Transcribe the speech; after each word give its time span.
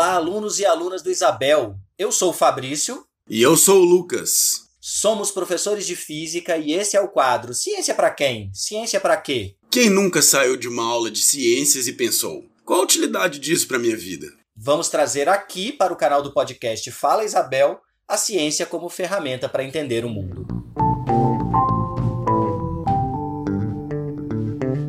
Olá, 0.00 0.14
alunos 0.14 0.58
e 0.58 0.64
alunas 0.64 1.02
do 1.02 1.10
Isabel. 1.10 1.76
Eu 1.98 2.10
sou 2.10 2.30
o 2.30 2.32
Fabrício. 2.32 3.04
E 3.28 3.42
eu 3.42 3.54
sou 3.54 3.82
o 3.82 3.84
Lucas. 3.84 4.66
Somos 4.80 5.30
professores 5.30 5.86
de 5.86 5.94
física 5.94 6.56
e 6.56 6.72
esse 6.72 6.96
é 6.96 7.00
o 7.02 7.08
quadro 7.08 7.52
Ciência 7.52 7.94
para 7.94 8.10
quem? 8.10 8.50
Ciência 8.54 8.98
para 8.98 9.14
quê? 9.18 9.56
Quem 9.70 9.90
nunca 9.90 10.22
saiu 10.22 10.56
de 10.56 10.66
uma 10.66 10.86
aula 10.86 11.10
de 11.10 11.22
ciências 11.22 11.86
e 11.86 11.92
pensou: 11.92 12.46
qual 12.64 12.80
a 12.80 12.84
utilidade 12.84 13.38
disso 13.38 13.68
para 13.68 13.78
minha 13.78 13.94
vida? 13.94 14.26
Vamos 14.56 14.88
trazer 14.88 15.28
aqui 15.28 15.70
para 15.70 15.92
o 15.92 15.96
canal 15.96 16.22
do 16.22 16.32
podcast 16.32 16.90
Fala 16.90 17.22
Isabel 17.22 17.78
a 18.08 18.16
ciência 18.16 18.64
como 18.64 18.88
ferramenta 18.88 19.50
para 19.50 19.64
entender 19.64 20.02
o 20.06 20.08
mundo. 20.08 20.46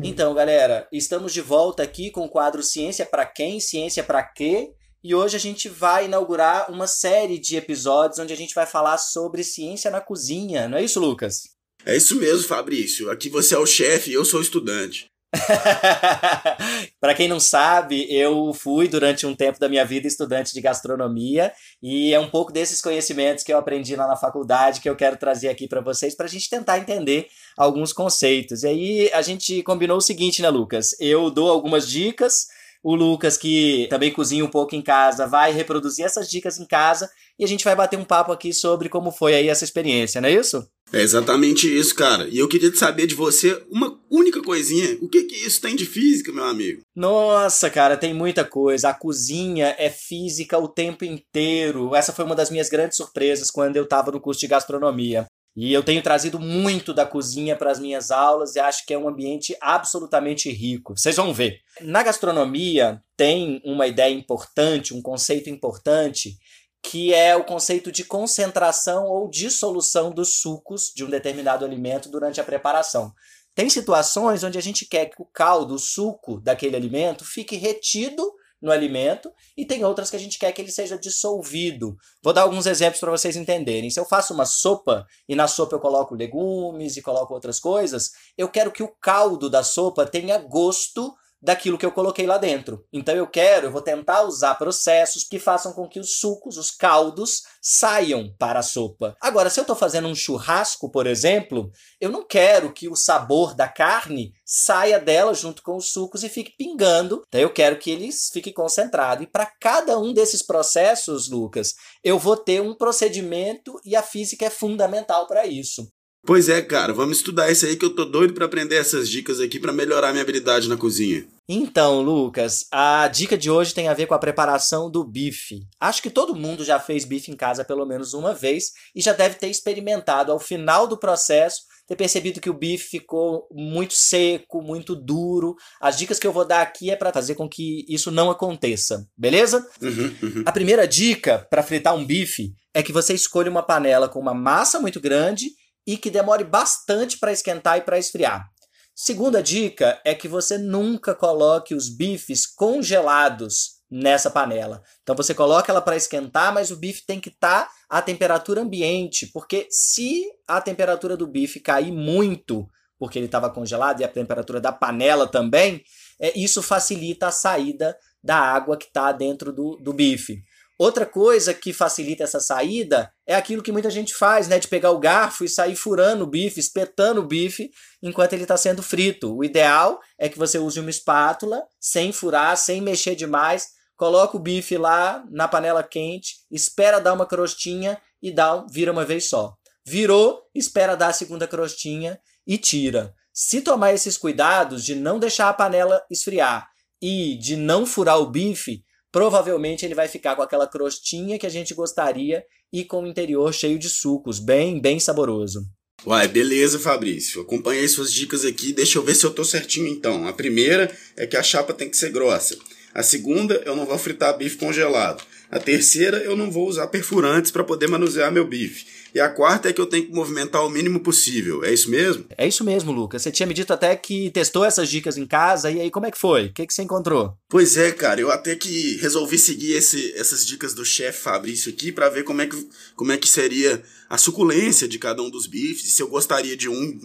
Então, 0.02 0.32
galera, 0.32 0.88
estamos 0.90 1.34
de 1.34 1.42
volta 1.42 1.82
aqui 1.82 2.10
com 2.10 2.24
o 2.24 2.30
quadro 2.30 2.62
Ciência 2.62 3.04
para 3.04 3.26
quem? 3.26 3.60
Ciência 3.60 4.02
para 4.02 4.22
quê? 4.22 4.72
E 5.04 5.16
hoje 5.16 5.36
a 5.36 5.40
gente 5.40 5.68
vai 5.68 6.04
inaugurar 6.04 6.70
uma 6.70 6.86
série 6.86 7.36
de 7.36 7.56
episódios 7.56 8.20
onde 8.20 8.32
a 8.32 8.36
gente 8.36 8.54
vai 8.54 8.66
falar 8.66 8.98
sobre 8.98 9.42
ciência 9.42 9.90
na 9.90 10.00
cozinha. 10.00 10.68
Não 10.68 10.78
é 10.78 10.84
isso, 10.84 11.00
Lucas? 11.00 11.42
É 11.84 11.96
isso 11.96 12.14
mesmo, 12.14 12.46
Fabrício. 12.46 13.10
Aqui 13.10 13.28
você 13.28 13.56
é 13.56 13.58
o 13.58 13.66
chefe 13.66 14.10
e 14.10 14.14
eu 14.14 14.24
sou 14.24 14.38
o 14.38 14.42
estudante. 14.42 15.06
Para 17.00 17.14
quem 17.16 17.26
não 17.26 17.40
sabe, 17.40 18.06
eu 18.14 18.52
fui 18.52 18.86
durante 18.86 19.26
um 19.26 19.34
tempo 19.34 19.58
da 19.58 19.68
minha 19.68 19.84
vida 19.84 20.06
estudante 20.06 20.52
de 20.52 20.60
gastronomia 20.60 21.52
e 21.82 22.14
é 22.14 22.20
um 22.20 22.30
pouco 22.30 22.52
desses 22.52 22.80
conhecimentos 22.80 23.42
que 23.42 23.52
eu 23.52 23.58
aprendi 23.58 23.96
lá 23.96 24.06
na 24.06 24.14
faculdade 24.14 24.80
que 24.80 24.88
eu 24.88 24.94
quero 24.94 25.16
trazer 25.16 25.48
aqui 25.48 25.66
para 25.66 25.80
vocês 25.80 26.14
para 26.14 26.26
a 26.26 26.28
gente 26.28 26.48
tentar 26.48 26.78
entender 26.78 27.26
alguns 27.56 27.92
conceitos. 27.92 28.62
E 28.62 28.68
aí 28.68 29.10
a 29.12 29.22
gente 29.22 29.64
combinou 29.64 29.96
o 29.96 30.02
seguinte, 30.02 30.40
né, 30.42 30.48
Lucas? 30.48 30.94
Eu 31.00 31.28
dou 31.28 31.50
algumas 31.50 31.88
dicas 31.88 32.46
o 32.82 32.94
Lucas, 32.94 33.36
que 33.36 33.86
também 33.88 34.12
cozinha 34.12 34.44
um 34.44 34.50
pouco 34.50 34.74
em 34.74 34.82
casa, 34.82 35.26
vai 35.26 35.52
reproduzir 35.52 36.04
essas 36.04 36.28
dicas 36.28 36.58
em 36.58 36.66
casa 36.66 37.08
e 37.38 37.44
a 37.44 37.48
gente 37.48 37.64
vai 37.64 37.76
bater 37.76 37.98
um 37.98 38.04
papo 38.04 38.32
aqui 38.32 38.52
sobre 38.52 38.88
como 38.88 39.12
foi 39.12 39.34
aí 39.34 39.48
essa 39.48 39.64
experiência, 39.64 40.20
não 40.20 40.28
é 40.28 40.32
isso? 40.32 40.66
É 40.92 41.00
exatamente 41.00 41.66
isso, 41.66 41.94
cara. 41.94 42.28
E 42.28 42.38
eu 42.38 42.48
queria 42.48 42.74
saber 42.74 43.06
de 43.06 43.14
você 43.14 43.64
uma 43.70 43.98
única 44.10 44.42
coisinha. 44.42 44.98
O 45.00 45.08
que 45.08 45.24
que 45.24 45.34
isso 45.34 45.58
tem 45.60 45.74
de 45.74 45.86
física, 45.86 46.30
meu 46.30 46.44
amigo? 46.44 46.82
Nossa, 46.94 47.70
cara, 47.70 47.96
tem 47.96 48.12
muita 48.12 48.44
coisa. 48.44 48.90
A 48.90 48.94
cozinha 48.94 49.74
é 49.78 49.88
física 49.88 50.58
o 50.58 50.68
tempo 50.68 51.04
inteiro. 51.04 51.94
Essa 51.94 52.12
foi 52.12 52.26
uma 52.26 52.34
das 52.34 52.50
minhas 52.50 52.68
grandes 52.68 52.98
surpresas 52.98 53.50
quando 53.50 53.76
eu 53.76 53.84
estava 53.84 54.10
no 54.10 54.20
curso 54.20 54.40
de 54.40 54.48
gastronomia. 54.48 55.26
E 55.54 55.72
eu 55.72 55.82
tenho 55.82 56.02
trazido 56.02 56.40
muito 56.40 56.94
da 56.94 57.04
cozinha 57.04 57.54
para 57.54 57.70
as 57.70 57.78
minhas 57.78 58.10
aulas 58.10 58.56
e 58.56 58.60
acho 58.60 58.86
que 58.86 58.94
é 58.94 58.98
um 58.98 59.08
ambiente 59.08 59.54
absolutamente 59.60 60.50
rico. 60.50 60.96
Vocês 60.96 61.16
vão 61.16 61.32
ver. 61.34 61.60
Na 61.82 62.02
gastronomia 62.02 63.02
tem 63.16 63.60
uma 63.64 63.86
ideia 63.86 64.14
importante, 64.14 64.94
um 64.94 65.02
conceito 65.02 65.50
importante, 65.50 66.38
que 66.82 67.12
é 67.12 67.36
o 67.36 67.44
conceito 67.44 67.92
de 67.92 68.02
concentração 68.02 69.04
ou 69.04 69.28
dissolução 69.28 70.10
dos 70.10 70.40
sucos 70.40 70.90
de 70.94 71.04
um 71.04 71.10
determinado 71.10 71.64
alimento 71.64 72.08
durante 72.08 72.40
a 72.40 72.44
preparação. 72.44 73.12
Tem 73.54 73.68
situações 73.68 74.42
onde 74.42 74.56
a 74.56 74.62
gente 74.62 74.86
quer 74.86 75.06
que 75.06 75.20
o 75.20 75.26
caldo, 75.26 75.74
o 75.74 75.78
suco 75.78 76.40
daquele 76.40 76.74
alimento 76.74 77.24
fique 77.24 77.56
retido 77.56 78.32
no 78.62 78.70
alimento 78.70 79.30
e 79.56 79.66
tem 79.66 79.84
outras 79.84 80.08
que 80.08 80.16
a 80.16 80.18
gente 80.18 80.38
quer 80.38 80.52
que 80.52 80.62
ele 80.62 80.70
seja 80.70 80.96
dissolvido. 80.96 81.96
Vou 82.22 82.32
dar 82.32 82.42
alguns 82.42 82.64
exemplos 82.64 83.00
para 83.00 83.10
vocês 83.10 83.36
entenderem. 83.36 83.90
Se 83.90 83.98
eu 83.98 84.04
faço 84.04 84.32
uma 84.32 84.46
sopa 84.46 85.04
e 85.28 85.34
na 85.34 85.48
sopa 85.48 85.74
eu 85.74 85.80
coloco 85.80 86.14
legumes 86.14 86.96
e 86.96 87.02
coloco 87.02 87.34
outras 87.34 87.58
coisas, 87.58 88.12
eu 88.38 88.48
quero 88.48 88.70
que 88.70 88.82
o 88.82 88.94
caldo 89.00 89.50
da 89.50 89.64
sopa 89.64 90.06
tenha 90.06 90.38
gosto 90.38 91.12
daquilo 91.42 91.76
que 91.76 91.84
eu 91.84 91.90
coloquei 91.90 92.26
lá 92.26 92.38
dentro. 92.38 92.86
Então 92.92 93.14
eu 93.14 93.26
quero, 93.26 93.66
eu 93.66 93.72
vou 93.72 93.82
tentar 93.82 94.22
usar 94.22 94.54
processos 94.54 95.24
que 95.24 95.38
façam 95.38 95.72
com 95.72 95.88
que 95.88 95.98
os 95.98 96.20
sucos, 96.20 96.56
os 96.56 96.70
caldos, 96.70 97.42
saiam 97.60 98.32
para 98.38 98.60
a 98.60 98.62
sopa. 98.62 99.16
Agora, 99.20 99.50
se 99.50 99.58
eu 99.58 99.62
estou 99.62 99.74
fazendo 99.74 100.06
um 100.06 100.14
churrasco, 100.14 100.90
por 100.90 101.06
exemplo, 101.06 101.70
eu 102.00 102.10
não 102.10 102.24
quero 102.24 102.72
que 102.72 102.88
o 102.88 102.94
sabor 102.94 103.54
da 103.54 103.68
carne 103.68 104.32
saia 104.44 105.00
dela 105.00 105.34
junto 105.34 105.62
com 105.62 105.76
os 105.76 105.92
sucos 105.92 106.22
e 106.22 106.28
fique 106.28 106.54
pingando. 106.56 107.24
Então 107.26 107.40
eu 107.40 107.52
quero 107.52 107.78
que 107.78 107.90
eles 107.90 108.30
fiquem 108.32 108.52
concentrados. 108.52 109.24
E 109.24 109.26
para 109.26 109.46
cada 109.60 109.98
um 109.98 110.12
desses 110.12 110.42
processos, 110.42 111.28
Lucas, 111.28 111.74
eu 112.04 112.18
vou 112.18 112.36
ter 112.36 112.60
um 112.60 112.74
procedimento 112.74 113.80
e 113.84 113.96
a 113.96 114.02
física 114.02 114.46
é 114.46 114.50
fundamental 114.50 115.26
para 115.26 115.46
isso. 115.46 115.90
Pois 116.24 116.48
é, 116.48 116.62
cara, 116.62 116.92
vamos 116.92 117.16
estudar 117.16 117.50
isso 117.50 117.66
aí 117.66 117.76
que 117.76 117.84
eu 117.84 117.94
tô 117.94 118.04
doido 118.04 118.32
para 118.32 118.44
aprender 118.44 118.76
essas 118.76 119.08
dicas 119.08 119.40
aqui 119.40 119.58
para 119.58 119.72
melhorar 119.72 120.12
minha 120.12 120.22
habilidade 120.22 120.68
na 120.68 120.76
cozinha. 120.76 121.26
Então, 121.48 122.00
Lucas, 122.00 122.64
a 122.70 123.08
dica 123.08 123.36
de 123.36 123.50
hoje 123.50 123.74
tem 123.74 123.88
a 123.88 123.94
ver 123.94 124.06
com 124.06 124.14
a 124.14 124.18
preparação 124.18 124.88
do 124.88 125.02
bife. 125.02 125.66
Acho 125.80 126.00
que 126.00 126.10
todo 126.10 126.36
mundo 126.36 126.64
já 126.64 126.78
fez 126.78 127.04
bife 127.04 127.32
em 127.32 127.36
casa 127.36 127.64
pelo 127.64 127.84
menos 127.84 128.14
uma 128.14 128.32
vez 128.32 128.70
e 128.94 129.02
já 129.02 129.12
deve 129.12 129.34
ter 129.34 129.48
experimentado 129.48 130.30
ao 130.30 130.38
final 130.38 130.86
do 130.86 130.96
processo 130.96 131.62
ter 131.86 131.96
percebido 131.96 132.40
que 132.40 132.48
o 132.48 132.54
bife 132.54 132.88
ficou 132.88 133.46
muito 133.52 133.94
seco, 133.94 134.62
muito 134.62 134.94
duro. 134.94 135.56
As 135.80 135.98
dicas 135.98 136.18
que 136.18 136.26
eu 136.26 136.32
vou 136.32 136.44
dar 136.44 136.62
aqui 136.62 136.90
é 136.90 136.96
para 136.96 137.12
fazer 137.12 137.34
com 137.34 137.48
que 137.48 137.84
isso 137.88 138.10
não 138.10 138.30
aconteça, 138.30 139.06
beleza? 139.16 139.66
Uhum, 139.80 140.14
uhum. 140.22 140.42
A 140.46 140.52
primeira 140.52 140.86
dica 140.86 141.46
para 141.50 141.62
fritar 141.62 141.94
um 141.94 142.04
bife 142.04 142.54
é 142.72 142.82
que 142.82 142.92
você 142.92 143.12
escolha 143.12 143.50
uma 143.50 143.62
panela 143.62 144.08
com 144.08 144.20
uma 144.20 144.32
massa 144.32 144.80
muito 144.80 145.00
grande 145.00 145.50
e 145.86 145.96
que 145.96 146.10
demore 146.10 146.44
bastante 146.44 147.18
para 147.18 147.32
esquentar 147.32 147.78
e 147.78 147.82
para 147.82 147.98
esfriar. 147.98 148.48
Segunda 148.94 149.42
dica 149.42 150.00
é 150.04 150.14
que 150.14 150.28
você 150.28 150.58
nunca 150.58 151.14
coloque 151.14 151.74
os 151.74 151.88
bifes 151.88 152.46
congelados 152.46 153.82
nessa 153.90 154.30
panela. 154.30 154.82
Então 155.02 155.14
você 155.14 155.34
coloca 155.34 155.70
ela 155.70 155.80
para 155.80 155.96
esquentar, 155.96 156.52
mas 156.52 156.70
o 156.70 156.76
bife 156.76 157.04
tem 157.06 157.20
que 157.20 157.28
estar 157.28 157.64
tá 157.64 157.70
à 157.88 158.00
temperatura 158.00 158.62
ambiente, 158.62 159.26
porque 159.32 159.66
se 159.70 160.24
a 160.48 160.60
temperatura 160.60 161.16
do 161.16 161.26
bife 161.26 161.60
cair 161.60 161.92
muito, 161.92 162.66
porque 162.98 163.18
ele 163.18 163.26
estava 163.26 163.50
congelado 163.50 164.00
e 164.00 164.04
a 164.04 164.08
temperatura 164.08 164.60
da 164.60 164.72
panela 164.72 165.26
também, 165.26 165.82
é, 166.18 166.38
isso 166.38 166.62
facilita 166.62 167.28
a 167.28 167.32
saída 167.32 167.96
da 168.22 168.36
água 168.36 168.76
que 168.76 168.86
está 168.86 169.10
dentro 169.12 169.52
do, 169.52 169.76
do 169.76 169.92
bife. 169.92 170.42
Outra 170.82 171.06
coisa 171.06 171.54
que 171.54 171.72
facilita 171.72 172.24
essa 172.24 172.40
saída 172.40 173.14
é 173.24 173.36
aquilo 173.36 173.62
que 173.62 173.70
muita 173.70 173.88
gente 173.88 174.12
faz, 174.12 174.48
né? 174.48 174.58
De 174.58 174.66
pegar 174.66 174.90
o 174.90 174.98
garfo 174.98 175.44
e 175.44 175.48
sair 175.48 175.76
furando 175.76 176.24
o 176.24 176.26
bife, 176.26 176.58
espetando 176.58 177.20
o 177.20 177.24
bife 177.24 177.70
enquanto 178.02 178.32
ele 178.32 178.42
está 178.42 178.56
sendo 178.56 178.82
frito. 178.82 179.32
O 179.32 179.44
ideal 179.44 180.00
é 180.18 180.28
que 180.28 180.36
você 180.36 180.58
use 180.58 180.80
uma 180.80 180.90
espátula, 180.90 181.62
sem 181.78 182.10
furar, 182.10 182.56
sem 182.56 182.80
mexer 182.80 183.14
demais, 183.14 183.68
coloca 183.96 184.36
o 184.36 184.40
bife 184.40 184.76
lá 184.76 185.24
na 185.30 185.46
panela 185.46 185.84
quente, 185.84 186.38
espera 186.50 186.98
dar 186.98 187.12
uma 187.12 187.26
crostinha 187.26 187.96
e 188.20 188.32
dá, 188.32 188.66
vira 188.68 188.90
uma 188.90 189.04
vez 189.04 189.28
só. 189.28 189.54
Virou, 189.86 190.42
espera 190.52 190.96
dar 190.96 191.10
a 191.10 191.12
segunda 191.12 191.46
crostinha 191.46 192.18
e 192.44 192.58
tira. 192.58 193.14
Se 193.32 193.60
tomar 193.60 193.94
esses 193.94 194.18
cuidados 194.18 194.84
de 194.84 194.96
não 194.96 195.20
deixar 195.20 195.48
a 195.48 195.54
panela 195.54 196.02
esfriar 196.10 196.68
e 197.00 197.36
de 197.36 197.54
não 197.54 197.86
furar 197.86 198.18
o 198.18 198.26
bife, 198.26 198.82
provavelmente 199.12 199.84
ele 199.84 199.94
vai 199.94 200.08
ficar 200.08 200.34
com 200.34 200.42
aquela 200.42 200.66
crostinha 200.66 201.38
que 201.38 201.46
a 201.46 201.50
gente 201.50 201.74
gostaria 201.74 202.42
e 202.72 202.82
com 202.84 203.04
o 203.04 203.06
interior 203.06 203.52
cheio 203.52 203.78
de 203.78 203.90
sucos, 203.90 204.38
bem, 204.40 204.80
bem 204.80 204.98
saboroso. 204.98 205.60
Uai, 206.04 206.26
beleza, 206.26 206.80
Fabrício. 206.80 207.42
Acompanhei 207.42 207.86
suas 207.86 208.12
dicas 208.12 208.44
aqui, 208.44 208.72
deixa 208.72 208.98
eu 208.98 209.04
ver 209.04 209.14
se 209.14 209.24
eu 209.24 209.30
tô 209.32 209.44
certinho 209.44 209.86
então. 209.86 210.26
A 210.26 210.32
primeira 210.32 210.90
é 211.16 211.26
que 211.26 211.36
a 211.36 211.42
chapa 211.42 211.72
tem 211.72 211.88
que 211.88 211.96
ser 211.96 212.10
grossa. 212.10 212.58
A 212.94 213.02
segunda, 213.02 213.62
eu 213.64 213.76
não 213.76 213.86
vou 213.86 213.96
fritar 213.98 214.36
bife 214.36 214.56
congelado. 214.56 215.22
A 215.50 215.58
terceira, 215.58 216.16
eu 216.18 216.34
não 216.34 216.50
vou 216.50 216.66
usar 216.66 216.86
perfurantes 216.88 217.50
para 217.50 217.62
poder 217.62 217.86
manusear 217.86 218.32
meu 218.32 218.46
bife. 218.46 218.86
E 219.14 219.20
a 219.20 219.28
quarta 219.28 219.68
é 219.68 219.72
que 219.72 219.80
eu 219.80 219.86
tenho 219.86 220.06
que 220.06 220.12
movimentar 220.12 220.64
o 220.64 220.70
mínimo 220.70 221.00
possível. 221.00 221.62
É 221.64 221.72
isso 221.72 221.90
mesmo? 221.90 222.24
É 222.36 222.46
isso 222.48 222.64
mesmo, 222.64 222.92
Lucas. 222.92 223.22
Você 223.22 223.30
tinha 223.30 223.46
me 223.46 223.52
dito 223.52 223.72
até 223.72 223.94
que 223.94 224.30
testou 224.30 224.64
essas 224.64 224.88
dicas 224.88 225.18
em 225.18 225.26
casa, 225.26 225.70
e 225.70 225.80
aí 225.80 225.90
como 225.90 226.06
é 226.06 226.10
que 226.10 226.18
foi? 226.18 226.46
O 226.46 226.52
que, 226.52 226.66
que 226.66 226.72
você 226.72 226.82
encontrou? 226.82 227.36
Pois 227.48 227.76
é, 227.76 227.92
cara. 227.92 228.20
Eu 228.20 228.30
até 228.30 228.56
que 228.56 228.96
resolvi 228.96 229.38
seguir 229.38 229.74
esse, 229.74 230.12
essas 230.16 230.46
dicas 230.46 230.72
do 230.72 230.84
chefe 230.84 231.20
Fabrício 231.20 231.70
aqui 231.70 231.92
para 231.92 232.08
ver 232.08 232.24
como 232.24 232.40
é, 232.40 232.46
que, 232.46 232.68
como 232.96 233.12
é 233.12 233.16
que 233.16 233.28
seria 233.28 233.82
a 234.08 234.18
suculência 234.18 234.86
de 234.86 234.98
cada 234.98 235.22
um 235.22 235.30
dos 235.30 235.46
bifes, 235.46 235.92
se 235.92 236.02
eu 236.02 236.08
gostaria 236.08 236.56
de 236.56 236.68
um, 236.68 237.00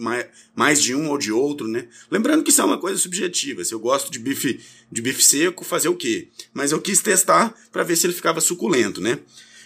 mais, 0.54 0.82
de 0.82 0.94
um 0.94 1.08
ou 1.08 1.16
de 1.16 1.32
outro, 1.32 1.66
né? 1.66 1.88
Lembrando 2.10 2.42
que 2.42 2.50
isso 2.50 2.60
é 2.60 2.64
uma 2.64 2.78
coisa 2.78 2.98
subjetiva. 2.98 3.64
Se 3.64 3.72
eu 3.74 3.80
gosto 3.80 4.10
de 4.10 4.18
bife, 4.18 4.60
de 4.92 5.00
bife 5.00 5.22
seco, 5.22 5.64
fazer 5.64 5.88
o 5.88 5.96
quê? 5.96 6.28
Mas 6.52 6.72
eu 6.72 6.80
quis 6.80 7.00
testar 7.00 7.54
para 7.72 7.82
ver 7.82 7.96
se 7.96 8.06
ele 8.06 8.12
ficava 8.14 8.40
suculento, 8.40 9.00
né? 9.00 9.18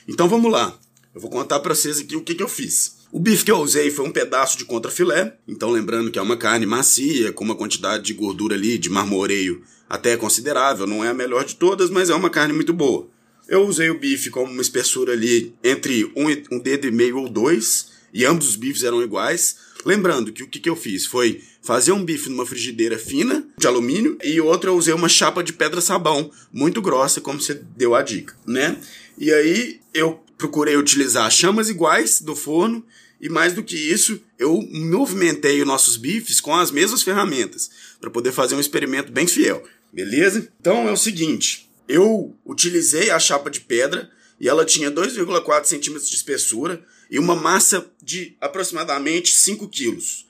Então 0.06 0.28
vamos 0.28 0.52
lá. 0.52 0.78
Eu 1.14 1.20
vou 1.20 1.30
contar 1.30 1.60
para 1.60 1.74
vocês 1.74 2.00
aqui 2.00 2.16
o 2.16 2.22
que, 2.22 2.34
que 2.34 2.42
eu 2.42 2.48
fiz. 2.48 2.96
O 3.12 3.20
bife 3.20 3.44
que 3.44 3.52
eu 3.52 3.58
usei 3.58 3.90
foi 3.90 4.06
um 4.06 4.10
pedaço 4.10 4.56
de 4.56 4.64
contrafilé, 4.64 5.36
então 5.46 5.70
lembrando 5.70 6.10
que 6.10 6.18
é 6.18 6.22
uma 6.22 6.38
carne 6.38 6.64
macia, 6.64 7.30
com 7.30 7.44
uma 7.44 7.54
quantidade 7.54 8.04
de 8.04 8.14
gordura 8.14 8.54
ali, 8.54 8.78
de 8.78 8.88
marmoreio 8.88 9.62
até 9.90 10.16
considerável, 10.16 10.86
não 10.86 11.04
é 11.04 11.08
a 11.08 11.14
melhor 11.14 11.44
de 11.44 11.56
todas, 11.56 11.90
mas 11.90 12.08
é 12.08 12.14
uma 12.14 12.30
carne 12.30 12.54
muito 12.54 12.72
boa. 12.72 13.06
Eu 13.46 13.66
usei 13.66 13.90
o 13.90 13.98
bife 13.98 14.30
com 14.30 14.44
uma 14.44 14.62
espessura 14.62 15.12
ali 15.12 15.54
entre 15.62 16.10
um, 16.16 16.28
um 16.50 16.58
dedo 16.58 16.86
e 16.86 16.90
meio 16.90 17.18
ou 17.18 17.28
dois, 17.28 17.88
e 18.14 18.24
ambos 18.24 18.48
os 18.48 18.56
bifes 18.56 18.82
eram 18.82 19.02
iguais. 19.02 19.56
Lembrando 19.84 20.32
que 20.32 20.42
o 20.42 20.48
que, 20.48 20.60
que 20.60 20.70
eu 20.70 20.76
fiz 20.76 21.04
foi 21.04 21.42
fazer 21.60 21.92
um 21.92 22.02
bife 22.02 22.30
numa 22.30 22.46
frigideira 22.46 22.98
fina 22.98 23.46
de 23.58 23.66
alumínio 23.66 24.16
e 24.24 24.40
outra 24.40 24.70
eu 24.70 24.76
usei 24.76 24.94
uma 24.94 25.08
chapa 25.08 25.42
de 25.42 25.52
pedra 25.52 25.82
sabão 25.82 26.30
muito 26.50 26.80
grossa, 26.80 27.20
como 27.20 27.38
você 27.38 27.60
deu 27.76 27.94
a 27.94 28.00
dica, 28.00 28.34
né? 28.46 28.78
E 29.18 29.30
aí 29.30 29.80
eu 29.92 30.22
procurei 30.42 30.76
utilizar 30.76 31.30
chamas 31.30 31.68
iguais 31.68 32.20
do 32.20 32.34
forno 32.34 32.84
e 33.20 33.28
mais 33.28 33.52
do 33.52 33.62
que 33.62 33.76
isso, 33.76 34.20
eu 34.36 34.60
movimentei 34.72 35.60
os 35.60 35.66
nossos 35.66 35.96
bifes 35.96 36.40
com 36.40 36.52
as 36.52 36.72
mesmas 36.72 37.04
ferramentas 37.04 37.70
para 38.00 38.10
poder 38.10 38.32
fazer 38.32 38.56
um 38.56 38.60
experimento 38.60 39.12
bem 39.12 39.28
fiel, 39.28 39.62
beleza? 39.92 40.48
Então 40.60 40.88
é 40.88 40.90
o 40.92 40.96
seguinte, 40.96 41.70
eu 41.86 42.34
utilizei 42.44 43.10
a 43.10 43.20
chapa 43.20 43.48
de 43.48 43.60
pedra 43.60 44.10
e 44.40 44.48
ela 44.48 44.64
tinha 44.64 44.90
2,4 44.90 45.64
centímetros 45.64 46.10
de 46.10 46.16
espessura 46.16 46.84
e 47.08 47.20
uma 47.20 47.36
massa 47.36 47.86
de 48.02 48.36
aproximadamente 48.40 49.32
5 49.32 49.68
quilos. 49.68 50.26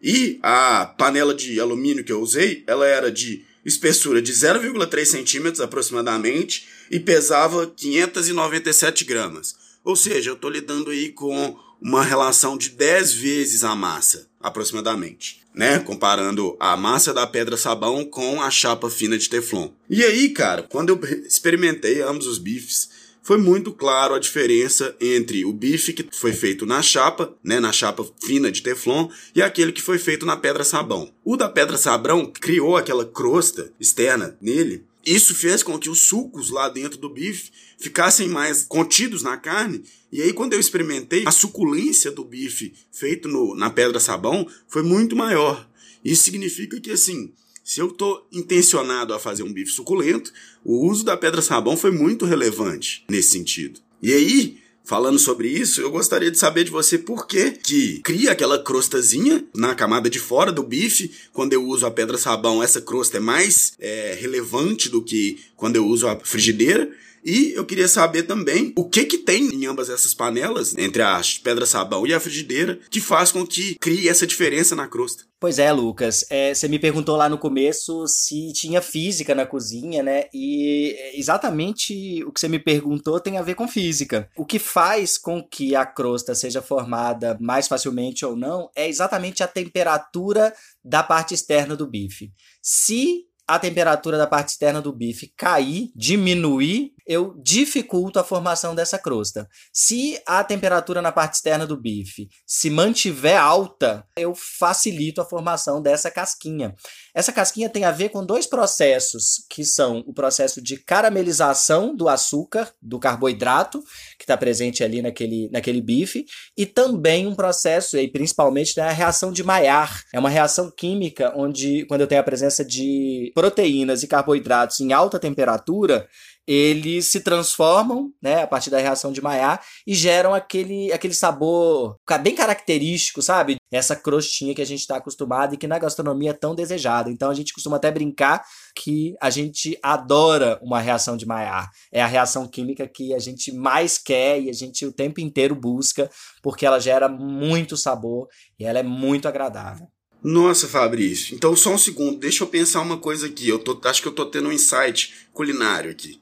E 0.00 0.38
a 0.44 0.86
panela 0.96 1.34
de 1.34 1.58
alumínio 1.58 2.04
que 2.04 2.12
eu 2.12 2.20
usei, 2.20 2.62
ela 2.68 2.86
era 2.86 3.10
de 3.10 3.44
espessura 3.66 4.22
de 4.22 4.32
0,3 4.32 5.04
centímetros 5.04 5.60
aproximadamente 5.60 6.66
e 6.90 7.00
pesava 7.00 7.66
597 7.66 9.04
gramas. 9.04 9.56
Ou 9.84 9.96
seja, 9.96 10.30
eu 10.30 10.34
estou 10.34 10.50
lidando 10.50 10.90
aí 10.90 11.10
com 11.10 11.58
uma 11.80 12.02
relação 12.02 12.56
de 12.56 12.70
10 12.70 13.12
vezes 13.14 13.64
a 13.64 13.74
massa, 13.74 14.28
aproximadamente, 14.40 15.42
né? 15.54 15.78
Comparando 15.80 16.56
a 16.58 16.76
massa 16.76 17.12
da 17.12 17.26
pedra 17.26 17.56
sabão 17.56 18.04
com 18.04 18.40
a 18.40 18.50
chapa 18.50 18.88
fina 18.88 19.18
de 19.18 19.28
teflon. 19.28 19.70
E 19.90 20.02
aí, 20.02 20.30
cara, 20.30 20.62
quando 20.62 20.90
eu 20.90 21.00
experimentei 21.26 22.00
ambos 22.02 22.26
os 22.26 22.38
bifes, 22.38 22.88
foi 23.26 23.38
muito 23.38 23.72
claro 23.72 24.14
a 24.14 24.20
diferença 24.20 24.94
entre 25.00 25.44
o 25.44 25.52
bife 25.52 25.92
que 25.92 26.06
foi 26.12 26.32
feito 26.32 26.64
na 26.64 26.80
chapa, 26.80 27.36
né, 27.42 27.58
na 27.58 27.72
chapa 27.72 28.06
fina 28.24 28.52
de 28.52 28.62
teflon, 28.62 29.08
e 29.34 29.42
aquele 29.42 29.72
que 29.72 29.82
foi 29.82 29.98
feito 29.98 30.24
na 30.24 30.36
pedra 30.36 30.62
sabão. 30.62 31.12
O 31.24 31.36
da 31.36 31.48
pedra 31.48 31.76
sabão 31.76 32.30
criou 32.32 32.76
aquela 32.76 33.04
crosta 33.04 33.72
externa 33.80 34.38
nele. 34.40 34.84
Isso 35.04 35.34
fez 35.34 35.64
com 35.64 35.76
que 35.76 35.90
os 35.90 36.02
sucos 36.02 36.50
lá 36.50 36.68
dentro 36.68 37.00
do 37.00 37.08
bife 37.08 37.50
ficassem 37.80 38.28
mais 38.28 38.62
contidos 38.62 39.24
na 39.24 39.36
carne. 39.36 39.82
E 40.12 40.22
aí, 40.22 40.32
quando 40.32 40.52
eu 40.52 40.60
experimentei, 40.60 41.24
a 41.26 41.32
suculência 41.32 42.12
do 42.12 42.24
bife 42.24 42.74
feito 42.92 43.26
no, 43.26 43.56
na 43.56 43.70
pedra 43.70 43.98
sabão 43.98 44.46
foi 44.68 44.84
muito 44.84 45.16
maior. 45.16 45.68
Isso 46.04 46.22
significa 46.22 46.80
que, 46.80 46.92
assim, 46.92 47.32
se 47.66 47.80
eu 47.80 47.88
estou 47.88 48.24
intencionado 48.30 49.12
a 49.12 49.18
fazer 49.18 49.42
um 49.42 49.52
bife 49.52 49.72
suculento, 49.72 50.32
o 50.64 50.86
uso 50.86 51.04
da 51.04 51.16
pedra 51.16 51.42
sabão 51.42 51.76
foi 51.76 51.90
muito 51.90 52.24
relevante 52.24 53.04
nesse 53.10 53.30
sentido. 53.30 53.80
E 54.00 54.12
aí, 54.12 54.58
falando 54.84 55.18
sobre 55.18 55.48
isso, 55.48 55.80
eu 55.80 55.90
gostaria 55.90 56.30
de 56.30 56.38
saber 56.38 56.62
de 56.62 56.70
você 56.70 56.96
por 56.96 57.26
que 57.26 57.50
que 57.50 57.98
cria 58.04 58.30
aquela 58.30 58.62
crostazinha 58.62 59.44
na 59.52 59.74
camada 59.74 60.08
de 60.08 60.20
fora 60.20 60.52
do 60.52 60.62
bife. 60.62 61.10
Quando 61.32 61.54
eu 61.54 61.66
uso 61.66 61.84
a 61.84 61.90
pedra 61.90 62.16
sabão, 62.16 62.62
essa 62.62 62.80
crosta 62.80 63.16
é 63.16 63.20
mais 63.20 63.72
é, 63.80 64.16
relevante 64.16 64.88
do 64.88 65.02
que 65.02 65.40
quando 65.56 65.74
eu 65.74 65.84
uso 65.84 66.06
a 66.06 66.16
frigideira. 66.20 66.88
E 67.26 67.52
eu 67.56 67.66
queria 67.66 67.88
saber 67.88 68.22
também 68.22 68.72
o 68.76 68.88
que 68.88 69.04
que 69.04 69.18
tem 69.18 69.52
em 69.52 69.66
ambas 69.66 69.90
essas 69.90 70.14
panelas, 70.14 70.78
entre 70.78 71.02
a 71.02 71.20
pedra 71.42 71.66
sabão 71.66 72.06
e 72.06 72.14
a 72.14 72.20
frigideira, 72.20 72.78
que 72.88 73.00
faz 73.00 73.32
com 73.32 73.44
que 73.44 73.74
crie 73.80 74.08
essa 74.08 74.24
diferença 74.24 74.76
na 74.76 74.86
crosta. 74.86 75.24
Pois 75.40 75.58
é, 75.58 75.72
Lucas. 75.72 76.24
É, 76.30 76.54
você 76.54 76.68
me 76.68 76.78
perguntou 76.78 77.16
lá 77.16 77.28
no 77.28 77.36
começo 77.36 78.06
se 78.06 78.52
tinha 78.52 78.80
física 78.80 79.34
na 79.34 79.44
cozinha, 79.44 80.04
né? 80.04 80.26
E 80.32 80.96
exatamente 81.14 82.22
o 82.24 82.32
que 82.32 82.38
você 82.38 82.48
me 82.48 82.60
perguntou 82.60 83.18
tem 83.18 83.38
a 83.38 83.42
ver 83.42 83.56
com 83.56 83.66
física. 83.66 84.30
O 84.36 84.46
que 84.46 84.60
faz 84.60 85.18
com 85.18 85.42
que 85.42 85.74
a 85.74 85.84
crosta 85.84 86.32
seja 86.32 86.62
formada 86.62 87.36
mais 87.40 87.66
facilmente 87.66 88.24
ou 88.24 88.36
não 88.36 88.70
é 88.76 88.88
exatamente 88.88 89.42
a 89.42 89.48
temperatura 89.48 90.54
da 90.84 91.02
parte 91.02 91.34
externa 91.34 91.74
do 91.74 91.88
bife. 91.88 92.30
Se 92.62 93.24
a 93.48 93.58
temperatura 93.58 94.18
da 94.18 94.26
parte 94.26 94.50
externa 94.50 94.82
do 94.82 94.92
bife 94.92 95.32
cair, 95.36 95.90
diminuir, 95.94 96.92
eu 97.06 97.34
dificulto 97.40 98.18
a 98.18 98.24
formação 98.24 98.74
dessa 98.74 98.98
crosta. 98.98 99.48
Se 99.72 100.20
a 100.26 100.42
temperatura 100.42 101.00
na 101.00 101.12
parte 101.12 101.34
externa 101.34 101.66
do 101.66 101.80
bife 101.80 102.28
se 102.44 102.68
mantiver 102.68 103.40
alta, 103.40 104.04
eu 104.16 104.34
facilito 104.34 105.20
a 105.20 105.24
formação 105.24 105.80
dessa 105.80 106.10
casquinha. 106.10 106.74
Essa 107.14 107.32
casquinha 107.32 107.68
tem 107.68 107.84
a 107.84 107.92
ver 107.92 108.08
com 108.08 108.26
dois 108.26 108.46
processos, 108.46 109.44
que 109.48 109.64
são 109.64 110.02
o 110.06 110.12
processo 110.12 110.60
de 110.60 110.76
caramelização 110.76 111.94
do 111.94 112.08
açúcar, 112.08 112.72
do 112.82 112.98
carboidrato, 112.98 113.80
que 114.18 114.24
está 114.24 114.36
presente 114.36 114.82
ali 114.82 115.00
naquele, 115.00 115.48
naquele 115.50 115.80
bife, 115.80 116.24
e 116.56 116.66
também 116.66 117.26
um 117.26 117.34
processo, 117.34 117.96
e 117.96 118.08
principalmente 118.08 118.76
né, 118.76 118.84
a 118.84 118.92
reação 118.92 119.32
de 119.32 119.44
Maillard. 119.44 120.02
É 120.12 120.18
uma 120.18 120.28
reação 120.28 120.70
química 120.76 121.32
onde, 121.36 121.86
quando 121.86 122.00
eu 122.00 122.06
tenho 122.06 122.20
a 122.20 122.24
presença 122.24 122.64
de 122.64 123.30
proteínas 123.34 124.02
e 124.02 124.08
carboidratos 124.08 124.80
em 124.80 124.92
alta 124.92 125.18
temperatura, 125.18 126.08
eles 126.46 127.06
se 127.06 127.20
transformam, 127.20 128.12
né, 128.22 128.42
a 128.42 128.46
partir 128.46 128.70
da 128.70 128.78
reação 128.78 129.10
de 129.10 129.20
Maillard 129.20 129.62
e 129.86 129.94
geram 129.94 130.32
aquele, 130.32 130.92
aquele 130.92 131.14
sabor 131.14 131.96
bem 132.22 132.34
característico, 132.34 133.20
sabe? 133.20 133.56
Essa 133.72 133.96
crostinha 133.96 134.54
que 134.54 134.62
a 134.62 134.66
gente 134.66 134.80
está 134.80 134.96
acostumado 134.96 135.54
e 135.54 135.58
que 135.58 135.66
na 135.66 135.78
gastronomia 135.78 136.30
é 136.30 136.34
tão 136.34 136.54
desejada. 136.54 137.10
Então 137.10 137.30
a 137.30 137.34
gente 137.34 137.52
costuma 137.52 137.76
até 137.76 137.90
brincar 137.90 138.44
que 138.76 139.14
a 139.20 139.28
gente 139.28 139.76
adora 139.82 140.58
uma 140.62 140.78
reação 140.78 141.16
de 141.16 141.26
Maillard. 141.26 141.68
É 141.90 142.00
a 142.00 142.06
reação 142.06 142.46
química 142.46 142.86
que 142.86 143.12
a 143.12 143.18
gente 143.18 143.50
mais 143.52 143.98
quer 143.98 144.40
e 144.40 144.48
a 144.48 144.52
gente 144.52 144.86
o 144.86 144.92
tempo 144.92 145.20
inteiro 145.20 145.54
busca, 145.54 146.08
porque 146.42 146.64
ela 146.64 146.78
gera 146.78 147.08
muito 147.08 147.76
sabor 147.76 148.28
e 148.58 148.64
ela 148.64 148.78
é 148.78 148.84
muito 148.84 149.26
agradável. 149.26 149.88
Nossa, 150.22 150.68
Fabrício. 150.68 151.34
Então 151.34 151.56
só 151.56 151.70
um 151.70 151.78
segundo, 151.78 152.18
deixa 152.18 152.44
eu 152.44 152.48
pensar 152.48 152.80
uma 152.82 152.98
coisa 152.98 153.26
aqui. 153.26 153.48
Eu 153.48 153.58
tô, 153.58 153.78
acho 153.84 154.00
que 154.00 154.08
eu 154.08 154.14
tô 154.14 154.26
tendo 154.26 154.48
um 154.48 154.52
insight 154.52 155.28
culinário 155.32 155.90
aqui 155.90 156.20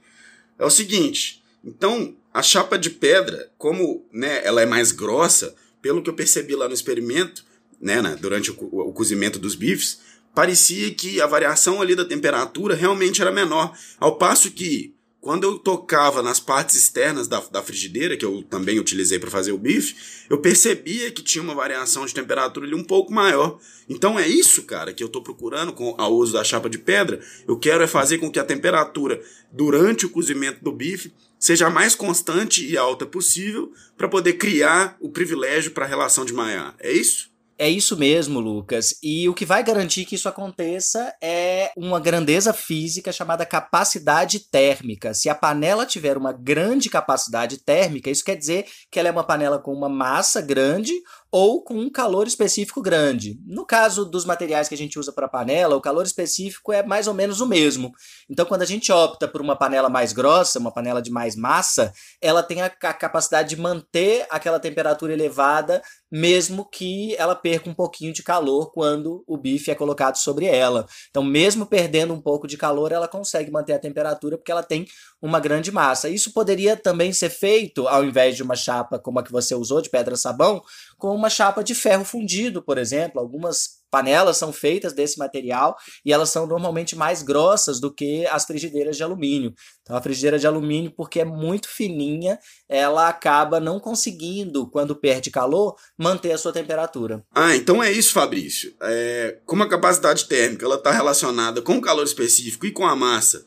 é 0.59 0.65
o 0.65 0.71
seguinte: 0.71 1.43
então 1.65 2.15
a 2.33 2.43
chapa 2.43 2.79
de 2.79 2.91
pedra, 2.91 3.51
como 3.59 4.05
né, 4.13 4.45
ela 4.45 4.63
é 4.63 4.67
mais 4.67 4.93
grossa, 4.93 5.55
pelo 5.81 6.03
que 6.03 6.11
eu 6.11 6.15
percebi 6.15 6.55
lá 6.55 6.67
no 6.67 6.75
experimento, 6.75 7.45
né, 7.81 8.01
né 8.01 8.17
durante 8.21 8.51
o, 8.51 8.57
o, 8.59 8.93
cozimento 8.93 9.39
dos 9.39 9.55
bifes, 9.55 10.01
parecia 10.35 10.93
que 10.95 11.21
a 11.21 11.27
variação 11.27 11.81
ali 11.81 11.95
da 11.95 12.05
temperatura 12.05 12.75
realmente 12.75 13.21
era 13.21 13.31
menor, 13.31 13.77
ao 14.01 14.17
passo 14.17 14.51
que 14.51 14.94
quando 15.25 15.45
eu 15.45 15.59
tocava 15.59 16.23
nas 16.23 16.39
partes 16.39 16.77
externas 16.77 17.27
da, 17.27 17.41
da 17.51 17.63
frigideira, 17.63 18.15
que 18.15 18.27
eu 18.27 18.43
também 18.43 18.79
utilizei 18.79 19.19
para 19.19 19.31
fazer 19.31 19.53
o 19.53 19.59
bife, 19.59 19.97
eu 20.29 20.37
percebia 20.37 21.11
que 21.11 21.23
tinha 21.23 21.43
uma 21.43 21.55
variação 21.55 22.05
de 22.05 22.13
temperatura 22.13 22.67
ali 22.67 22.75
um 22.75 22.85
pouco 22.85 23.11
maior. 23.11 23.59
Então 23.89 24.19
é 24.19 24.29
isso, 24.29 24.65
cara, 24.65 24.93
que 24.93 25.03
eu 25.03 25.07
estou 25.07 25.23
procurando 25.23 25.73
com 25.73 25.97
o 25.99 26.09
uso 26.09 26.35
da 26.35 26.45
chapa 26.45 26.69
de 26.69 26.77
pedra. 26.77 27.21
Eu 27.49 27.59
quero 27.59 27.83
é 27.83 27.87
fazer 27.87 28.19
com 28.19 28.31
que 28.31 28.39
a 28.39 28.45
temperatura 28.45 29.19
durante 29.51 30.05
o 30.05 30.11
cozimento 30.11 30.63
do 30.63 30.71
bife 30.71 31.11
seja 31.39 31.69
a 31.69 31.71
mais 31.71 31.95
constante 31.95 32.63
e 32.63 32.77
alta 32.77 33.07
possível 33.07 33.73
para 33.97 34.09
poder 34.09 34.35
criar 34.35 34.95
o 35.01 35.09
privilégio 35.09 35.71
para 35.71 35.87
a 35.87 35.89
relação 35.89 36.27
de 36.27 36.35
Maillard. 36.35 36.75
É 36.79 36.93
isso? 36.93 37.34
É 37.57 37.69
isso 37.69 37.97
mesmo, 37.97 38.41
Lucas. 38.41 38.99
E 39.01 39.29
o 39.29 39.35
que 39.35 39.47
vai 39.47 39.63
garantir 39.63 40.05
que 40.05 40.17
isso 40.17 40.29
aconteça 40.29 41.15
é 41.23 41.71
uma 41.77 42.01
grandeza 42.01 42.53
física 42.53 43.13
chamada 43.13 43.47
capacidade 43.47 44.41
térmica. 44.51 45.15
Se 45.15 45.29
a 45.29 45.37
panela 45.37 45.87
tiver 45.87 46.17
uma 46.17 46.33
grande 46.33 46.91
capacidade 46.91 47.59
térmica, 47.59 48.11
isso 48.11 48.25
quer 48.25 48.35
dizer 48.35 48.67
que 48.91 48.99
ela 48.99 49.09
é 49.09 49.13
uma 49.13 49.23
panela 49.23 49.61
com 49.61 49.73
uma 49.73 49.89
massa 49.89 50.41
grande 50.41 50.93
ou 51.37 51.61
com 51.61 51.75
um 51.75 51.91
calor 51.91 52.29
específico 52.29 52.81
grande. 52.81 53.41
No 53.45 53.67
caso 53.67 54.05
dos 54.05 54.25
materiais 54.25 54.69
que 54.69 54.75
a 54.77 54.79
gente 54.79 55.01
usa 55.01 55.11
para 55.11 55.27
panela, 55.27 55.75
o 55.75 55.81
calor 55.81 56.07
específico 56.07 56.73
é 56.73 56.81
mais 56.81 57.09
ou 57.09 57.13
menos 57.13 57.41
o 57.41 57.47
mesmo. 57.47 57.91
Então, 58.31 58.47
quando 58.47 58.63
a 58.63 58.65
gente 58.65 58.93
opta 58.93 59.27
por 59.27 59.41
uma 59.41 59.57
panela 59.57 59.89
mais 59.89 60.13
grossa, 60.13 60.61
uma 60.61 60.71
panela 60.71 61.03
de 61.03 61.11
mais 61.11 61.35
massa, 61.35 61.93
ela 62.23 62.41
tem 62.41 62.63
a, 62.63 62.71
capacidade 62.71 63.49
de 63.49 63.61
manter 63.61 64.25
aquela 64.31 64.61
temperatura 64.61 65.13
elevada, 65.13 65.83
mesmo 66.09 66.65
que 66.71 67.17
ela 67.17 67.35
perca 67.35 67.69
um 67.69 67.75
pouquinho 67.75 68.13
de 68.13 68.23
calor 68.23 68.71
quando 68.71 69.25
o 69.27 69.37
bife 69.37 69.73
é 69.73 69.75
colocado 69.75 70.15
sobre 70.15 70.47
ela. 70.47 70.87
Então, 71.11 71.25
mesmo 71.25 71.67
perdendo 71.67 72.15
um 72.15 72.21
pouco 72.21 72.47
de 72.47 72.57
calor, 72.57 72.93
ela 72.93 73.09
consegue 73.09 73.51
manter 73.51 73.73
a 73.73 73.81
temperatura 73.81 74.39
porque 74.39 74.53
ela 74.53 74.63
tem 74.63 74.87
uma 75.21 75.41
grande 75.41 75.73
massa. 75.73 76.09
Isso 76.09 76.33
poderia 76.33 76.77
também 76.77 77.13
ser 77.13 77.31
feito, 77.31 77.89
ao 77.89 78.05
invés 78.05 78.37
de 78.37 78.45
uma 78.45 78.55
chapa 78.55 78.99
como 78.99 79.19
a 79.19 79.23
que 79.25 79.33
você 79.33 79.55
usou, 79.55 79.81
de 79.81 79.91
pedra-sabão, 79.91 80.63
com 80.99 81.15
uma 81.15 81.24
chapa 81.31 81.63
de 81.63 81.75
ferro 81.75 82.05
fundido, 82.05 82.63
por 82.63 82.79
exemplo. 82.79 83.21
Algumas 83.21 83.83
panelas 83.91 84.37
são 84.37 84.53
feitas 84.53 84.93
desse 84.93 85.19
material 85.19 85.77
e 86.05 86.13
elas 86.13 86.31
são 86.31 86.47
normalmente 86.47 86.97
mais 86.97 87.23
grossas 87.23 87.81
do 87.81 87.93
que 87.93 88.27
as 88.27 88.45
frigideiras 88.45 88.97
de 88.97 89.03
alumínio. 89.03 89.55
Então, 89.83 89.97
a 89.97 90.03
frigideira 90.03 90.39
de 90.39 90.47
alumínio, 90.47 90.93
porque 90.97 91.21
é 91.21 91.25
muito 91.25 91.69
fininha, 91.69 92.39
ela 92.69 93.09
acaba 93.09 93.61
não 93.61 93.79
conseguindo, 93.79 94.69
quando 94.69 94.97
perde 94.97 95.31
calor, 95.31 95.77
manter 95.97 96.33
a 96.33 96.39
sua 96.39 96.53
temperatura. 96.53 97.25
Ah, 97.33 97.55
então 97.55 97.83
é 97.83 97.93
isso, 97.93 98.13
Fabrício. 98.13 98.75
É, 98.83 99.39
como 99.47 99.63
a 99.63 99.69
capacidade 99.69 100.25
térmica 100.25 100.67
está 100.67 100.91
relacionada 100.91 101.63
com 101.63 101.77
o 101.77 101.83
calor 101.83 102.05
específico 102.05 102.67
e 102.67 102.73
com 102.73 102.87
a 102.87 102.97
massa 102.97 103.45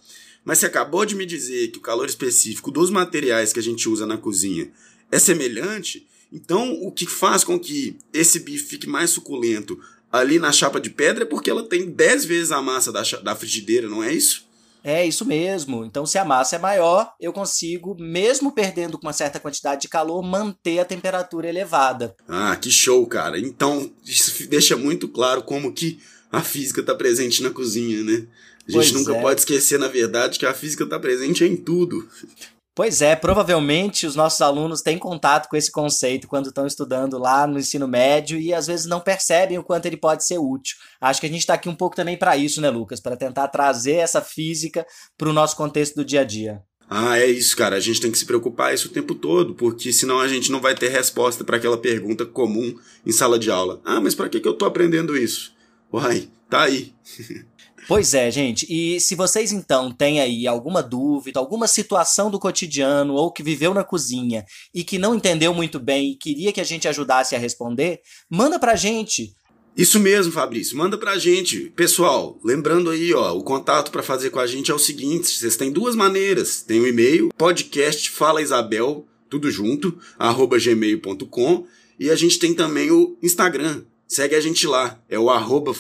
mas 0.48 0.60
você 0.60 0.68
acabou 0.68 1.06
de 1.06 1.14
me 1.14 1.26
dizer 1.26 1.72
que 1.72 1.78
o 1.78 1.82
calor 1.82 2.06
específico 2.06 2.72
dos 2.72 2.90
materiais 2.90 3.52
que 3.52 3.60
a 3.60 3.62
gente 3.62 3.90
usa 3.90 4.06
na 4.06 4.18
cozinha 4.18 4.72
é 5.12 5.20
semelhante, 5.20 6.08
Então, 6.32 6.74
o 6.82 6.92
que 6.92 7.06
faz 7.06 7.44
com 7.44 7.60
que 7.60 7.98
esse 8.14 8.40
bife 8.40 8.66
fique 8.66 8.88
mais 8.88 9.10
suculento 9.10 9.80
ali 10.12 10.40
na 10.40 10.52
chapa 10.52 10.80
de 10.80 10.90
pedra 10.90 11.24
é 11.24 11.28
porque 11.28 11.50
ela 11.50 11.64
tem 11.64 11.90
10 11.90 12.26
vezes 12.26 12.52
a 12.52 12.62
massa 12.62 12.92
da, 12.92 13.02
da 13.24 13.36
frigideira, 13.36 13.88
não 13.88 14.04
é 14.04 14.14
isso? 14.14 14.48
É 14.84 15.06
isso 15.06 15.26
mesmo. 15.26 15.84
Então, 15.84 16.06
se 16.06 16.18
a 16.18 16.24
massa 16.24 16.56
é 16.56 16.60
maior, 16.60 17.14
eu 17.20 17.34
consigo, 17.34 17.96
mesmo 18.00 18.52
perdendo 18.52 18.98
com 18.98 19.06
uma 19.06 19.14
certa 19.14 19.40
quantidade 19.40 19.82
de 19.82 19.90
calor, 19.90 20.22
manter 20.24 20.80
a 20.80 20.86
temperatura 20.86 21.50
elevada. 21.50 22.16
Ah, 22.28 22.56
que 22.56 22.72
show, 22.72 23.06
cara. 23.06 23.38
Então, 23.38 23.92
isso 24.06 24.48
deixa 24.48 24.78
muito 24.78 25.10
claro 25.10 25.44
como 25.44 25.74
que 25.74 26.00
a 26.32 26.42
física 26.42 26.82
está 26.82 26.96
presente 26.96 27.44
na 27.44 27.50
cozinha, 27.50 28.02
né? 28.04 28.28
A 28.68 28.72
gente 28.72 28.74
pois 28.74 28.92
nunca 28.92 29.16
é. 29.16 29.22
pode 29.22 29.42
esquecer, 29.42 29.78
na 29.78 29.88
verdade, 29.88 30.40
que 30.40 30.46
a 30.46 30.54
física 30.54 30.84
está 30.84 31.00
presente 31.00 31.44
em 31.44 31.56
tudo. 31.58 32.08
Pois 32.78 33.02
é, 33.02 33.16
provavelmente 33.16 34.06
os 34.06 34.16
nossos 34.16 34.40
alunos 34.40 34.84
têm 34.84 35.00
contato 35.00 35.50
com 35.50 35.58
esse 35.58 35.72
conceito 35.72 36.28
quando 36.28 36.50
estão 36.50 36.68
estudando 36.68 37.18
lá 37.18 37.48
no 37.48 37.58
ensino 37.58 37.88
médio 37.88 38.40
e 38.40 38.54
às 38.54 38.68
vezes 38.68 38.86
não 38.86 39.00
percebem 39.00 39.58
o 39.58 39.64
quanto 39.64 39.88
ele 39.88 39.98
pode 39.98 40.24
ser 40.24 40.38
útil. 40.38 40.78
Acho 41.02 41.20
que 41.20 41.26
a 41.26 41.30
gente 41.30 41.40
está 41.40 41.56
aqui 41.56 41.68
um 41.68 41.74
pouco 41.74 41.96
também 41.96 42.16
para 42.16 42.38
isso, 42.38 42.62
né, 42.62 42.70
Lucas? 42.70 43.00
Para 43.00 43.18
tentar 43.18 43.48
trazer 43.48 43.94
essa 43.94 44.22
física 44.22 44.86
para 45.18 45.28
o 45.28 45.34
nosso 45.34 45.56
contexto 45.56 45.96
do 45.96 46.06
dia 46.06 46.22
a 46.22 46.24
dia. 46.24 46.62
Ah, 46.88 47.18
é 47.18 47.26
isso, 47.26 47.58
cara. 47.58 47.78
A 47.78 47.80
gente 47.80 48.00
tem 48.00 48.12
que 48.12 48.18
se 48.20 48.28
preocupar 48.28 48.76
isso 48.76 48.90
o 48.90 48.92
tempo 48.92 49.16
todo, 49.16 49.56
porque 49.56 49.92
senão 49.92 50.20
a 50.20 50.28
gente 50.28 50.52
não 50.52 50.62
vai 50.62 50.76
ter 50.76 50.90
resposta 50.90 51.44
para 51.44 51.58
aquela 51.58 51.80
pergunta 51.80 52.28
comum 52.28 52.76
em 53.04 53.12
sala 53.12 53.40
de 53.40 53.50
aula. 53.50 53.82
Ah, 53.84 54.00
mas 54.00 54.14
para 54.14 54.30
que, 54.30 54.40
que 54.40 54.48
eu 54.48 54.54
estou 54.54 54.68
aprendendo 54.68 55.18
isso? 55.18 55.57
Uai, 55.92 56.30
tá 56.50 56.64
aí. 56.64 56.94
Pois 57.88 58.14
é, 58.14 58.30
gente. 58.30 58.68
E 58.70 59.00
se 59.00 59.16
vocês 59.16 59.54
então 59.54 59.92
têm 59.92 60.20
aí 60.20 60.46
alguma 60.46 60.84
dúvida, 60.84 61.40
alguma 61.40 61.68
situação 61.68 62.30
do 62.30 62.38
cotidiano 62.38 63.14
ou 63.14 63.32
que 63.32 63.42
viveu 63.42 63.74
na 63.74 63.84
cozinha 63.84 64.46
e 64.74 64.84
que 64.84 64.98
não 64.98 65.16
entendeu 65.16 65.54
muito 65.54 65.80
bem 65.80 66.12
e 66.12 66.16
queria 66.16 66.52
que 66.52 66.60
a 66.60 66.66
gente 66.66 66.88
ajudasse 66.88 67.34
a 67.34 67.40
responder, 67.40 68.02
manda 68.30 68.60
pra 68.60 68.76
gente. 68.76 69.34
Isso 69.78 70.00
mesmo, 70.00 70.34
Fabrício. 70.34 70.76
Manda 70.76 70.98
pra 70.98 71.18
gente. 71.18 71.72
Pessoal, 71.76 72.38
lembrando 72.44 72.90
aí, 72.90 73.14
ó, 73.14 73.34
o 73.38 73.44
contato 73.44 73.90
para 73.90 74.04
fazer 74.04 74.32
com 74.32 74.40
a 74.40 74.48
gente 74.48 74.72
é 74.72 74.74
o 74.74 74.80
seguinte: 74.80 75.30
vocês 75.30 75.56
têm 75.56 75.72
duas 75.72 75.96
maneiras. 75.96 76.62
Tem 76.62 76.82
o 76.82 76.88
e-mail, 76.88 77.30
podcast 77.38 78.10
fala 78.10 78.42
Isabel, 78.42 79.06
tudo 79.30 79.50
junto, 79.50 79.98
arroba 80.18 80.58
gmail.com. 80.58 81.68
E 82.00 82.10
a 82.10 82.16
gente 82.16 82.38
tem 82.38 82.54
também 82.54 82.92
o 82.92 83.18
Instagram. 83.22 83.84
Segue 84.08 84.36
a 84.36 84.42
gente 84.42 84.66
lá, 84.66 85.00
é 85.10 85.20
o 85.20 85.30
arroba. 85.30 85.76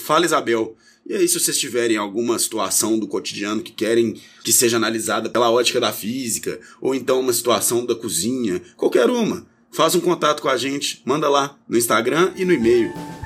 E 1.09 1.13
aí, 1.13 1.27
se 1.27 1.39
vocês 1.39 1.57
tiverem 1.57 1.95
alguma 1.95 2.37
situação 2.37 2.99
do 2.99 3.07
cotidiano 3.07 3.61
que 3.61 3.71
querem 3.71 4.19
que 4.43 4.51
seja 4.51 4.75
analisada 4.75 5.29
pela 5.29 5.49
ótica 5.49 5.79
da 5.79 5.93
física, 5.93 6.59
ou 6.81 6.93
então 6.93 7.21
uma 7.21 7.31
situação 7.31 7.85
da 7.85 7.95
cozinha, 7.95 8.61
qualquer 8.75 9.09
uma, 9.09 9.47
faça 9.71 9.97
um 9.97 10.01
contato 10.01 10.41
com 10.41 10.49
a 10.49 10.57
gente, 10.57 11.01
manda 11.05 11.29
lá 11.29 11.57
no 11.69 11.77
Instagram 11.77 12.33
e 12.35 12.43
no 12.43 12.51
e-mail. 12.51 13.16